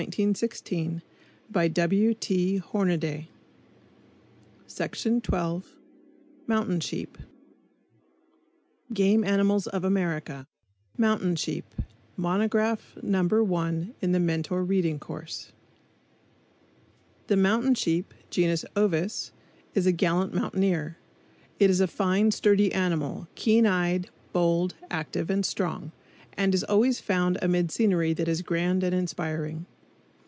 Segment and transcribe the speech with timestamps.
[0.01, 0.99] 113 [Illustration:
[1.51, 2.85] FROM PHOTOGRAPH BY CARL
[5.29, 5.65] RUNGIUS
[6.47, 7.17] MOUNTAIN SHEEP]
[8.91, 10.47] Game Animals of America
[10.97, 11.75] MOUNTAIN SHEEP
[12.17, 15.51] Monograph Number One In The Mentor Reading Course
[17.27, 19.31] The mountain sheep (genus Ovis)
[19.75, 20.97] is a gallant mountaineer.
[21.59, 25.91] It is a fine, sturdy animal, keen eyed, bold, active and strong,
[26.35, 29.67] and is always found amid scenery that is grand and inspiring.